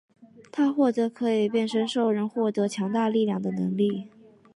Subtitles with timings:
[0.51, 4.07] 他获得可以变身兽人获得强大力量的能力。